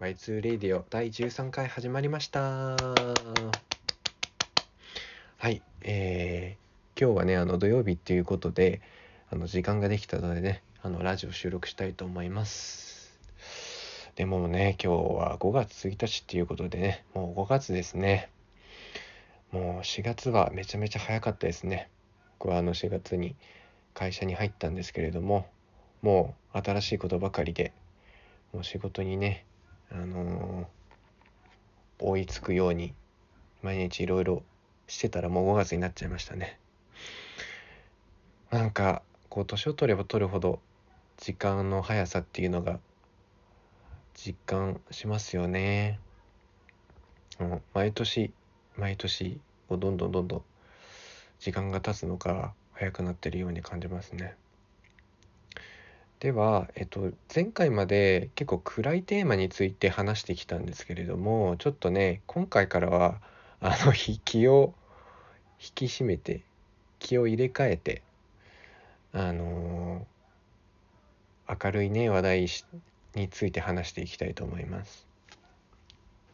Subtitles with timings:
[0.00, 2.40] Y2 レディオ第13回始まりました。
[2.40, 2.76] は
[5.50, 8.80] いえー、今日はねあの土曜日っていうことで
[9.30, 13.20] あの時間ができたのでねあのラジオ収録したいと思います。
[14.16, 18.30] でもね今日は5月1日っていうことでねもう5月ですね。
[19.52, 21.90] もう4月はめちゃめちゃ早かったですね。
[22.38, 23.36] 僕はあの4月に
[23.92, 25.46] 会社に入ったんですけれども
[26.00, 27.74] もう新しいことばかりで
[28.54, 29.44] もう仕事にね
[29.92, 32.94] あのー、追いつくように
[33.62, 34.42] 毎日いろいろ
[34.86, 36.58] してたらもう5月になっちゃいましたね。
[38.50, 40.60] なんかこう年を取れば取るほど
[41.16, 42.80] 時間の速さっていうのが
[44.14, 46.00] 実感しますよね、
[47.38, 48.32] うん、毎年
[48.76, 50.42] 毎年どんどんどんどん
[51.38, 54.34] 時間が経つのが早くなってるように感じますね。
[56.20, 63.22] では、えっと、前回まで結構暗いテーマについて話してきたんですけれどもちょっとね今回からは
[63.60, 63.92] あの
[64.24, 64.74] 気を
[65.58, 66.42] 引き締めて
[66.98, 68.02] 気を入れ替えて
[69.14, 72.46] あのー、明るいね話題
[73.14, 75.06] について話していきたいと思います。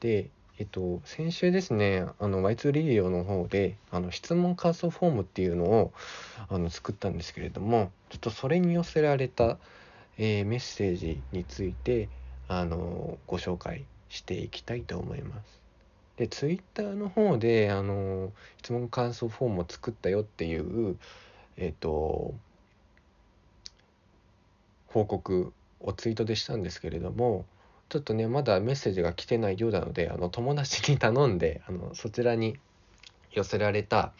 [0.00, 5.92] でえっと、先週ですね、あの、Y2 リディオの方で、あの、質問感想フォームっていうのを、
[6.48, 9.58] あの、作ったんですけれども、ちょっとそれに寄せられた、
[10.16, 12.08] えー、メッセージについて、
[12.46, 15.60] あの、ご紹介していきたいと思います。
[16.18, 20.96] で、ツイッターの方で、あの、質問感想フォームを作ったよっていう、
[21.56, 22.32] えっと、
[24.86, 27.44] 報告をツイートでしたんですけれども、
[27.88, 32.56] ちょっとねまだメッセージが来てないようなのであの友達に頼んであのそちらに
[33.32, 34.12] 寄せられた、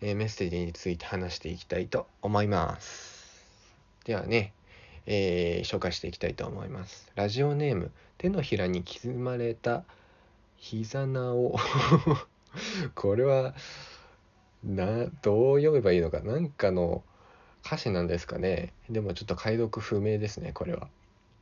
[0.00, 3.46] えー、メッセージについて話していきたいと思います。
[4.04, 4.52] ではね、
[5.06, 7.10] えー、紹介していきたいと思います。
[7.14, 9.84] ラジオネーム手のひらに刻まれた
[10.56, 11.56] 膝名を
[12.94, 13.54] これは
[14.64, 16.20] などう読めばいいのか。
[16.20, 17.02] なんかの
[17.64, 18.72] 歌詞なんですかね。
[18.88, 20.88] でもちょっと解読不明ですねこれは。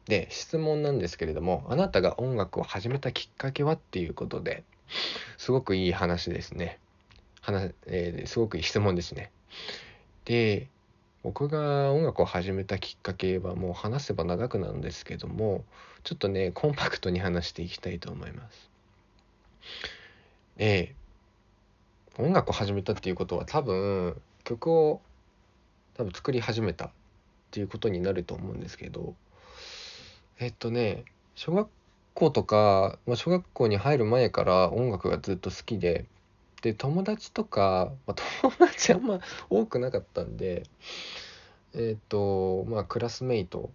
[0.08, 4.64] で質問なんですけれどもあなたが音楽を始めたきっかけはっていうことで
[5.36, 6.78] すごくいい話ですね。
[7.42, 9.30] 話、えー、すごくいい質問ですね。
[10.24, 10.68] で
[11.22, 15.64] 僕が音楽を始めたきっかけはもう話せば長くなるんですけども
[16.04, 18.70] ちょっとねコンパクトに話していきたいと思います。
[20.56, 20.94] え、
[22.18, 25.00] 音楽を始めたっていうことは多分曲を
[25.94, 26.90] 多分作り始めたっ
[27.50, 29.14] ていうことになると思うんですけど
[30.40, 31.04] えっとね
[31.34, 31.68] 小学
[32.14, 36.06] 校とか、まあ、小学校に入る前から音楽がずっと好きで
[36.62, 40.64] で友達とか、まあ、友達あんま多くなかったんで
[41.74, 43.70] えっとまあクラスメイト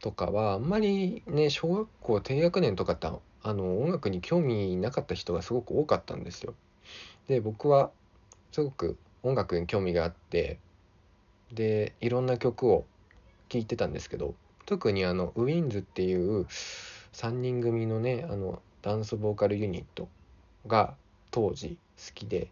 [0.00, 6.54] とかはあんまりね小学校低学年とかってあの音楽に興味なかった人がすごく多かったんですよ。
[7.28, 7.90] で僕は
[8.52, 10.58] すごく音楽に興味があって
[11.52, 12.84] でいろんな曲を
[13.48, 14.34] 聴いてたんですけど
[14.66, 16.46] 特にあのウィンズっていう
[17.12, 20.08] 3人組のねあのダンスボーカルユニット
[20.66, 20.94] が
[21.30, 22.48] 当時好きで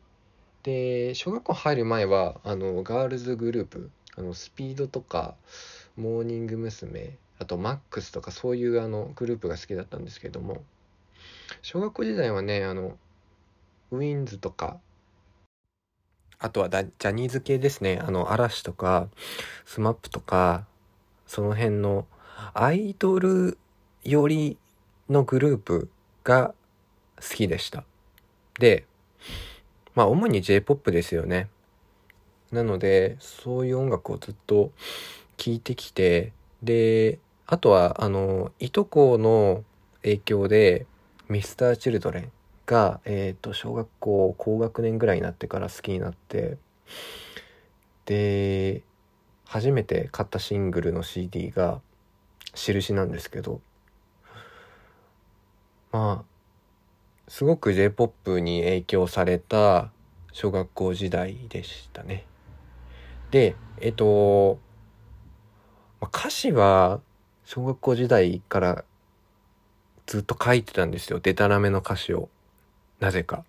[0.63, 5.35] で小学校入る前はあのガールズグループあのスピードとか
[5.97, 7.17] モーニング娘。
[7.43, 10.63] あとマックスとかそういうあのグループが好きだったんですけども
[11.61, 12.97] 小学校時代はねあの
[13.91, 14.79] ウィンズとか
[16.39, 19.09] あとはジャニーズ系ですねあの嵐とか
[19.67, 20.67] SMAP とか
[21.27, 22.07] その辺の
[22.55, 23.59] アイドル
[24.03, 24.59] 寄り
[25.09, 25.91] のグループ
[26.25, 26.55] が
[27.17, 27.85] 好きでした。
[28.59, 28.85] で、
[29.95, 31.49] まあ主に J-POP ですよね。
[32.51, 34.73] なので、そういう音楽をずっと
[35.37, 36.33] 聴いてきて、
[36.63, 39.65] で、あとは、あの、いとこの
[40.03, 40.87] 影響で、
[41.29, 42.33] ミスターチルドレン
[42.67, 46.59] が、えっ、ー、と、小学校高学年ぐらいになってから好きになって、
[48.05, 48.83] で、
[49.53, 51.83] 初めて買ったシングルの CD が
[52.57, 53.61] 「印」なんですけど
[55.91, 59.91] まあすごく J-POP に影響された
[60.33, 62.25] 小学校時代でしたね。
[63.31, 64.59] でえっと
[66.01, 67.03] ま歌詞は
[67.45, 68.85] 小学校時代から
[70.07, 71.21] ずっと書いてたんですよ。
[71.21, 72.31] デタラメの歌詞を。
[73.01, 73.45] なぜか。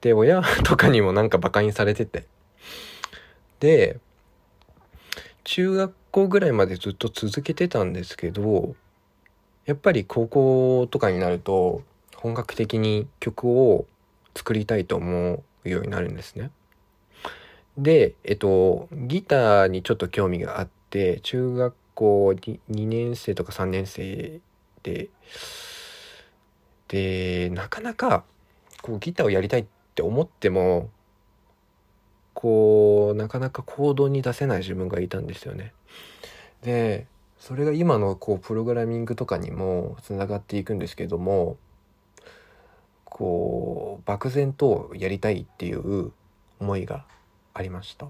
[0.00, 2.26] で、親とかにもなんか馬鹿にされてて。
[3.60, 4.00] で、
[5.44, 8.74] 中学校ぐらいまでずっと続けてたんですけど
[9.66, 11.82] やっぱり高校とかになると
[12.16, 13.86] 本格的に曲を
[14.34, 16.50] 作りたいと思うようになるんですね。
[17.76, 24.40] で、えっと、ギターにちょっと興味があって中学校 2, 2年生とか3年生
[24.82, 25.10] て
[26.88, 28.24] でなかなか
[28.82, 30.90] こうギターをやりたいって思っても
[32.34, 35.72] こうなかなか行動に出せない自分がいたんですよね。
[36.62, 37.06] で
[37.38, 41.56] それが今のこうプログラミングとかにもつながっていくんですけども
[43.04, 46.12] こう漠然とやりたいっていう
[46.60, 47.04] 思いが
[47.52, 48.06] ありました。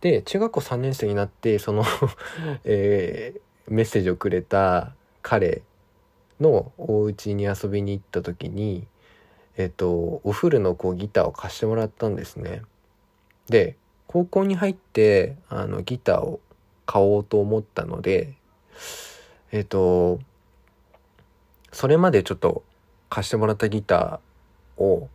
[0.00, 1.84] で中学校3年生になってその
[2.64, 3.40] えー、
[3.72, 5.62] メッセージをくれた彼
[6.40, 8.88] のお家に遊びに行った時に
[9.56, 12.62] えっ、とお風呂のこうギターを貸してもらったんですね。
[13.48, 16.40] で高校に入ってあのギターを
[16.86, 18.34] 買おうと思ったので
[19.52, 20.20] えっ、と
[21.72, 22.62] それまでちょっと
[23.08, 25.08] 貸してもらったギターを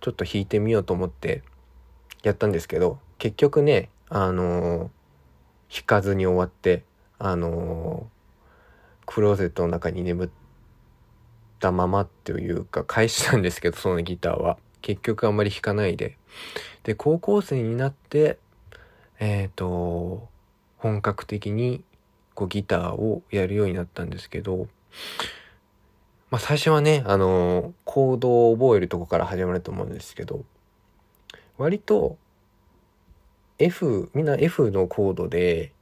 [0.00, 1.42] ちょっと弾いてみようと思って
[2.22, 4.90] やったんですけど結局ねあの
[5.72, 6.84] 弾かずに終わって
[7.18, 8.08] あの
[9.06, 10.30] クローゼットの中に眠っ
[11.58, 14.58] たままっていうか返したんですけどそのギターは。
[14.88, 16.16] 結局あんまり弾かないで。
[16.82, 18.38] で高校生になって
[19.20, 20.28] えっ、ー、と
[20.78, 21.84] 本格的に
[22.34, 24.68] こうギターをやるようになったんですけど
[26.30, 30.44] まあ、最初はね、あの、コードを覚えるとこから始まると思うんですけど、
[31.56, 32.18] 割と
[33.58, 35.72] F、みんな F のコードで、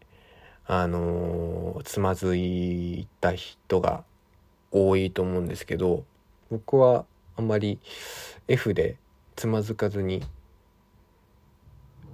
[0.69, 4.03] あのつまずいた人が
[4.73, 6.05] 多いと思うんですけど、
[6.51, 7.05] 僕は
[7.37, 7.79] あんまり
[8.49, 8.97] F で
[9.37, 10.23] つまずかずに、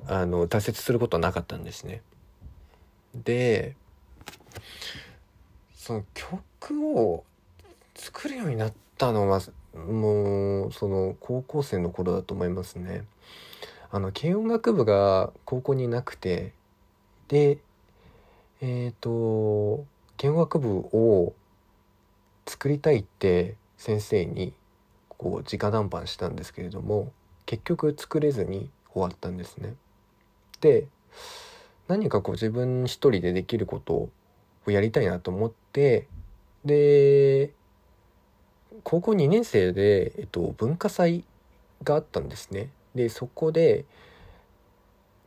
[0.06, 2.02] あの、挫折することはなかったんですね。
[3.14, 3.76] で、
[5.74, 7.24] その曲を
[7.94, 9.40] 作るようになったのは
[9.74, 13.04] もうその高校生の頃だと思いますね。
[13.90, 16.52] あの軽音楽部が高校になくて
[17.28, 17.58] で
[18.60, 19.84] えっ、ー、と
[20.16, 21.34] 軽音楽部を
[22.46, 24.54] 作りたいって先生に
[25.22, 27.12] こう直談判したんですけれども
[27.46, 29.74] 結局作れずに終わったんですね。
[30.60, 30.88] で
[31.86, 34.10] 何かこう自分一人でできること
[34.66, 36.08] をやりたいなと思って
[36.64, 37.52] で
[38.82, 41.24] 高校2年生で、えっと、文化祭
[41.84, 42.70] があったんですね。
[42.96, 43.84] でそこで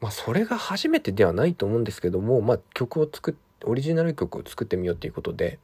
[0.01, 5.57] まあそれが初めてではないと思うんですけども、まあ、曲を作っオリジナル曲を作ってみようっていうことで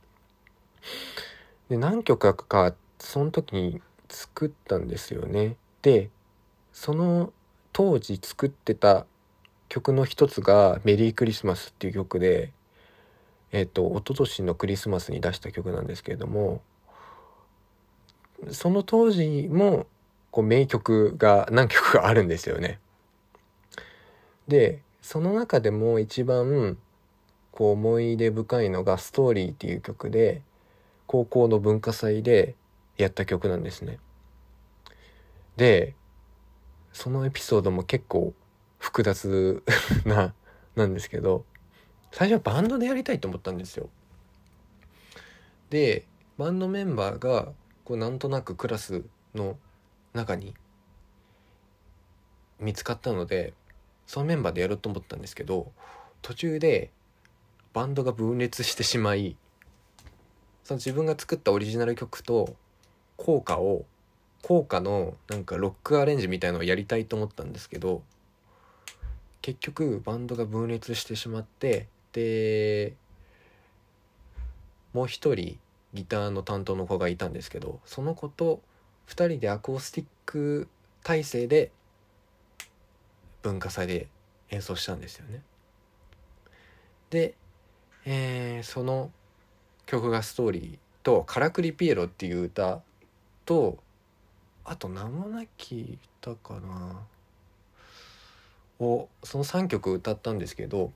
[1.69, 3.81] で何曲かその時に
[4.11, 5.55] 作ったんですよね。
[5.81, 6.09] で
[6.73, 7.33] その
[7.73, 9.05] 当時作ってた
[9.69, 12.51] 曲の一つが「メリークリスマス」っていう曲で
[13.51, 16.61] えっ、と一昨年のクリスマスに出した曲なんですけれども
[18.49, 19.87] その当時も
[20.31, 22.79] こう名曲が何曲かあるんですよね。
[24.47, 26.77] でその中でも一番
[27.51, 30.41] こう思い出深いのが「ストーリー」っていう曲で
[31.07, 32.55] 高校の文化祭で
[32.97, 33.99] やった曲なんですね。
[35.57, 35.95] で
[36.93, 38.33] そのエピソードも結構
[38.79, 39.63] 複雑
[40.05, 40.33] な
[40.75, 41.45] なんですけど
[42.11, 43.89] 最初はバンドでやりたいと思ったんですよ。
[45.69, 46.05] で
[46.37, 47.53] バンドメンバーが
[47.85, 49.03] こうなんとなくクラス
[49.33, 49.57] の
[50.13, 50.53] 中に
[52.59, 53.53] 見つかったので
[54.05, 55.71] そのメンバーでやろうと思ったんですけど
[56.21, 56.91] 途中で
[57.73, 59.37] バンドが分裂してしまい
[60.63, 62.55] その自分が作ったオリジナル曲と
[63.17, 63.85] 効果を
[64.41, 68.01] 効果のなんかロックアレンジみたいのをやりたいと思ったんですけど
[69.41, 72.93] 結局バンドが分裂してしまってで
[74.93, 75.57] もう一人
[75.93, 78.61] ギターの担当の子がいたんですけどその子と
[79.07, 80.67] 2人でアコースティック
[81.03, 81.71] 体制で
[83.41, 84.07] 文化祭で
[84.49, 85.41] 演奏したんですよね。
[87.09, 87.33] で、
[88.05, 89.11] えー、その
[89.85, 92.81] 曲がストーリーと「からくりピエロ」っていう歌
[93.51, 93.77] と
[94.63, 97.01] あと名もなき歌かな。
[98.79, 100.91] をその3曲歌ったんですけど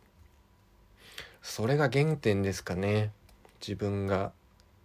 [1.44, 3.12] それが原点ですかね。
[3.60, 4.32] 自分が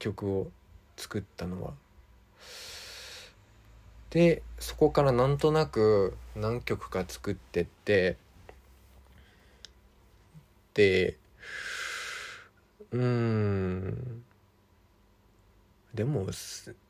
[0.00, 0.50] 曲を
[0.96, 1.72] 作ったのは。
[4.10, 8.16] でそこからなんとなく何曲か作ってって
[10.74, 11.16] で
[12.90, 14.24] うん。
[15.94, 16.26] でも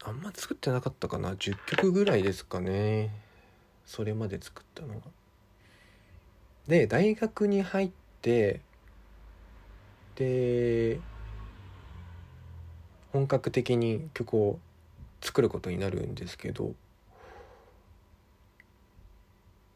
[0.04, 3.10] あんま作ってなかったかな？10曲ぐらいですかね。
[3.86, 5.00] それまで作ったのは。
[6.68, 7.90] で大学に入っ
[8.20, 8.60] て
[10.16, 11.00] で
[13.12, 14.58] 本格的に曲を
[15.22, 16.74] 作ることになるんですけど。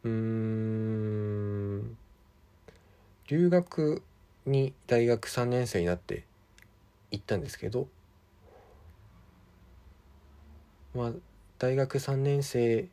[0.04, 1.96] うん。
[3.26, 4.02] 留学
[4.44, 6.24] に大学3年生になって
[7.10, 7.88] 行ったんですけど。
[10.94, 11.12] まあ
[11.58, 12.88] 大学3年生